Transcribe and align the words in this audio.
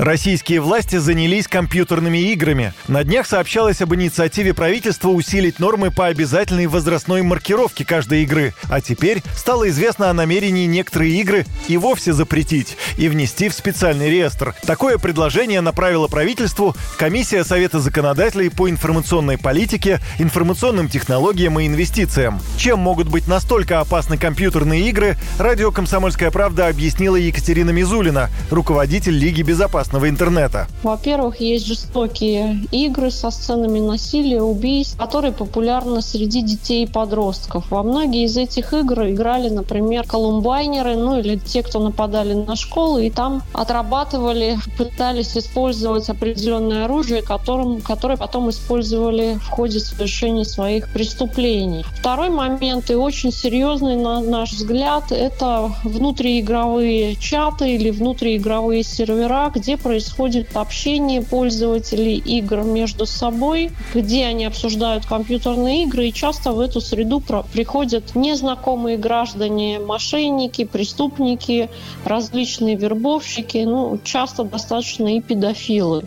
Российские 0.00 0.62
власти 0.62 0.96
занялись 0.96 1.46
компьютерными 1.46 2.32
играми. 2.32 2.72
На 2.88 3.04
днях 3.04 3.26
сообщалось 3.26 3.82
об 3.82 3.94
инициативе 3.94 4.54
правительства 4.54 5.10
усилить 5.10 5.58
нормы 5.58 5.90
по 5.90 6.06
обязательной 6.06 6.68
возрастной 6.68 7.20
маркировке 7.20 7.84
каждой 7.84 8.22
игры. 8.22 8.54
А 8.70 8.80
теперь 8.80 9.22
стало 9.36 9.68
известно 9.68 10.08
о 10.08 10.14
намерении 10.14 10.64
некоторые 10.64 11.20
игры 11.20 11.44
и 11.68 11.76
вовсе 11.76 12.14
запретить 12.14 12.78
и 12.96 13.10
внести 13.10 13.50
в 13.50 13.52
специальный 13.52 14.08
реестр. 14.08 14.54
Такое 14.62 14.96
предложение 14.96 15.60
направила 15.60 16.08
правительству 16.08 16.74
Комиссия 16.96 17.44
Совета 17.44 17.78
законодателей 17.78 18.50
по 18.50 18.70
информационной 18.70 19.36
политике, 19.36 20.00
информационным 20.18 20.88
технологиям 20.88 21.60
и 21.60 21.66
инвестициям. 21.66 22.40
Чем 22.56 22.78
могут 22.78 23.08
быть 23.08 23.28
настолько 23.28 23.80
опасны 23.80 24.16
компьютерные 24.16 24.88
игры, 24.88 25.18
радио 25.38 25.70
«Комсомольская 25.70 26.30
правда» 26.30 26.68
объяснила 26.68 27.16
Екатерина 27.16 27.68
Мизулина, 27.68 28.30
руководитель 28.50 29.18
Лиги 29.18 29.42
безопасности 29.42 29.89
безопасного 29.90 30.08
интернета? 30.08 30.66
Во-первых, 30.82 31.40
есть 31.40 31.66
жестокие 31.66 32.60
игры 32.70 33.10
со 33.10 33.30
сценами 33.30 33.80
насилия, 33.80 34.42
убийств, 34.42 34.96
которые 34.98 35.32
популярны 35.32 36.02
среди 36.02 36.42
детей 36.42 36.84
и 36.84 36.86
подростков. 36.86 37.70
Во 37.70 37.82
многие 37.82 38.24
из 38.24 38.36
этих 38.36 38.72
игр 38.72 39.08
играли, 39.08 39.48
например, 39.48 40.04
колумбайнеры, 40.06 40.96
ну 40.96 41.18
или 41.18 41.36
те, 41.36 41.62
кто 41.62 41.80
нападали 41.80 42.34
на 42.34 42.56
школы, 42.56 43.06
и 43.06 43.10
там 43.10 43.42
отрабатывали, 43.52 44.58
пытались 44.78 45.36
использовать 45.36 46.08
определенное 46.08 46.84
оружие, 46.84 47.22
которым, 47.22 47.80
которое 47.80 48.16
потом 48.16 48.50
использовали 48.50 49.34
в 49.34 49.48
ходе 49.48 49.80
совершения 49.80 50.44
своих 50.44 50.92
преступлений. 50.92 51.84
Второй 51.98 52.30
момент, 52.30 52.90
и 52.90 52.94
очень 52.94 53.32
серьезный 53.32 53.96
на 53.96 54.20
наш 54.20 54.52
взгляд, 54.52 55.12
это 55.12 55.72
внутриигровые 55.84 57.16
чаты 57.16 57.74
или 57.74 57.90
внутриигровые 57.90 58.82
сервера, 58.82 59.50
где 59.54 59.76
происходит 59.82 60.56
общение 60.56 61.22
пользователей 61.22 62.16
игр 62.16 62.62
между 62.62 63.06
собой, 63.06 63.70
где 63.94 64.26
они 64.26 64.44
обсуждают 64.44 65.06
компьютерные 65.06 65.84
игры, 65.84 66.08
и 66.08 66.12
часто 66.12 66.52
в 66.52 66.60
эту 66.60 66.80
среду 66.80 67.22
приходят 67.52 68.14
незнакомые 68.14 68.96
граждане, 68.98 69.78
мошенники, 69.78 70.64
преступники, 70.64 71.70
различные 72.04 72.76
вербовщики, 72.76 73.58
ну, 73.58 73.98
часто 74.04 74.44
достаточно 74.44 75.16
и 75.16 75.20
педофилы. 75.20 76.04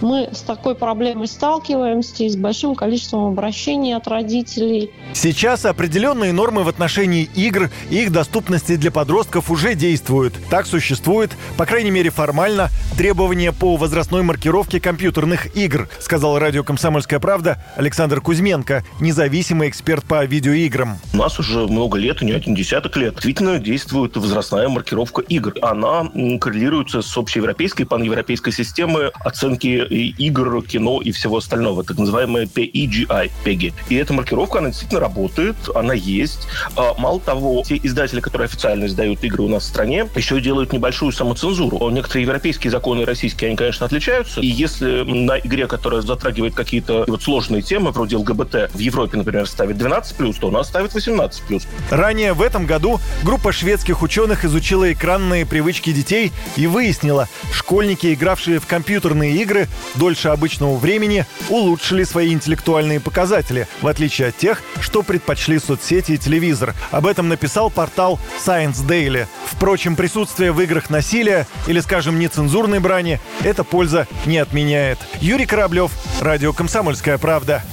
Мы 0.00 0.28
с 0.32 0.40
такой 0.40 0.74
проблемой 0.74 1.26
сталкиваемся 1.26 2.24
и 2.24 2.28
с 2.28 2.36
большим 2.36 2.74
количеством 2.74 3.26
обращений 3.26 3.94
от 3.94 4.06
родителей. 4.08 4.90
Сейчас 5.12 5.64
определенные 5.64 6.32
нормы 6.32 6.62
в 6.62 6.68
отношении 6.68 7.28
игр 7.34 7.70
и 7.90 8.02
их 8.02 8.12
доступности 8.12 8.76
для 8.76 8.90
подростков 8.90 9.50
уже 9.50 9.74
действуют. 9.74 10.34
Так 10.50 10.66
существует, 10.66 11.32
по 11.56 11.66
крайней 11.66 11.90
мере 11.90 12.10
формально, 12.10 12.70
требования 12.96 13.15
требования 13.16 13.50
по 13.50 13.76
возрастной 13.76 14.22
маркировке 14.22 14.78
компьютерных 14.78 15.56
игр, 15.56 15.88
сказал 16.00 16.38
радио 16.38 16.62
«Комсомольская 16.62 17.18
правда» 17.18 17.64
Александр 17.74 18.20
Кузьменко, 18.20 18.84
независимый 19.00 19.70
эксперт 19.70 20.04
по 20.04 20.22
видеоиграм. 20.26 20.98
У 21.14 21.16
нас 21.16 21.38
уже 21.38 21.60
много 21.60 21.96
лет, 21.96 22.20
не 22.20 22.32
один 22.32 22.54
десяток 22.54 22.94
лет, 22.98 23.14
действительно 23.14 23.58
действует 23.58 24.18
возрастная 24.18 24.68
маркировка 24.68 25.22
игр. 25.22 25.54
Она 25.62 26.10
коррелируется 26.38 27.00
с 27.00 27.16
общеевропейской, 27.16 27.86
паневропейской 27.86 28.52
системой 28.52 29.08
оценки 29.24 29.66
игр, 29.66 30.62
кино 30.62 31.00
и 31.00 31.10
всего 31.10 31.38
остального, 31.38 31.84
так 31.84 31.96
называемая 31.96 32.44
PEGI, 32.44 33.30
PEGI. 33.46 33.72
И 33.88 33.94
эта 33.94 34.12
маркировка, 34.12 34.58
она 34.58 34.68
действительно 34.68 35.00
работает, 35.00 35.56
она 35.74 35.94
есть. 35.94 36.46
А, 36.76 36.92
мало 36.98 37.20
того, 37.20 37.62
те 37.66 37.80
издатели, 37.82 38.20
которые 38.20 38.44
официально 38.44 38.84
издают 38.84 39.24
игры 39.24 39.42
у 39.42 39.48
нас 39.48 39.62
в 39.62 39.68
стране, 39.68 40.06
еще 40.14 40.38
делают 40.38 40.74
небольшую 40.74 41.12
самоцензуру. 41.12 41.88
Некоторые 41.88 42.24
европейские 42.24 42.70
законы 42.70 42.95
российские, 43.04 43.48
они, 43.48 43.56
конечно, 43.56 43.86
отличаются. 43.86 44.40
И 44.40 44.46
если 44.46 45.02
на 45.02 45.38
игре, 45.38 45.66
которая 45.66 46.02
затрагивает 46.02 46.54
какие-то 46.54 47.04
вот 47.06 47.22
сложные 47.22 47.62
темы, 47.62 47.90
вроде 47.90 48.16
ЛГБТ, 48.16 48.70
в 48.74 48.78
Европе, 48.78 49.16
например, 49.16 49.46
ставит 49.46 49.76
12+, 49.76 50.38
то 50.40 50.48
у 50.48 50.50
нас 50.50 50.68
ставит 50.68 50.94
18+. 50.94 51.62
Ранее 51.90 52.32
в 52.32 52.42
этом 52.42 52.66
году 52.66 53.00
группа 53.22 53.52
шведских 53.52 54.02
ученых 54.02 54.44
изучила 54.44 54.92
экранные 54.92 55.46
привычки 55.46 55.92
детей 55.92 56.32
и 56.56 56.66
выяснила, 56.66 57.28
школьники, 57.52 58.12
игравшие 58.12 58.60
в 58.60 58.66
компьютерные 58.66 59.36
игры 59.36 59.68
дольше 59.94 60.28
обычного 60.28 60.76
времени, 60.76 61.26
улучшили 61.48 62.04
свои 62.04 62.32
интеллектуальные 62.32 63.00
показатели, 63.00 63.68
в 63.80 63.86
отличие 63.86 64.28
от 64.28 64.36
тех, 64.36 64.62
что 64.80 65.02
предпочли 65.02 65.58
соцсети 65.58 66.12
и 66.12 66.18
телевизор. 66.18 66.74
Об 66.90 67.06
этом 67.06 67.28
написал 67.28 67.70
портал 67.70 68.18
Science 68.44 68.86
Daily. 68.86 69.26
Впрочем, 69.46 69.96
присутствие 69.96 70.52
в 70.52 70.60
играх 70.60 70.90
насилия 70.90 71.46
или, 71.66 71.80
скажем, 71.80 72.18
нецензурной 72.18 72.80
брани 72.86 73.18
эта 73.42 73.64
польза 73.64 74.06
не 74.26 74.38
отменяет. 74.38 74.98
Юрий 75.20 75.44
Кораблев, 75.44 75.90
Радио 76.20 76.52
«Комсомольская 76.52 77.18
правда». 77.18 77.64